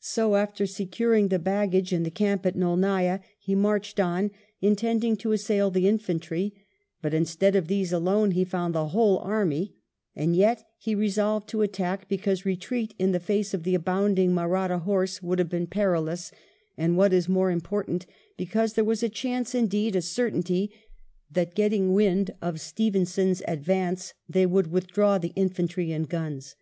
[0.00, 4.30] So, after securing the baggage in the camp at Naulniah, he marched on,
[4.62, 6.54] intending to assail the infantry;
[7.02, 9.76] but instead of these alone, he found the whole army,
[10.14, 14.78] and yet he resolved to attack, because retreat in the face of the abounding Mahratta
[14.80, 16.32] horse would have been perilous,
[16.78, 18.06] and^ what is more important,
[18.38, 20.72] because there was a chance, indeed a certainty
[21.30, 26.54] that getting wind of Stevenson's advance, they would withdraw the infantry and guns.